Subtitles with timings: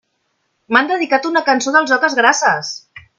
[0.75, 2.73] M'han dedicat una cançó dels Oques Grasses!